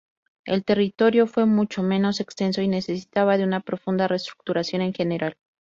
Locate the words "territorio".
0.65-1.27